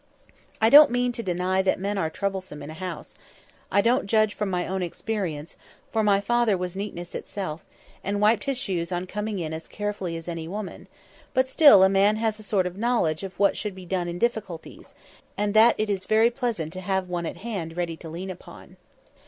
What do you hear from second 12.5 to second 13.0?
of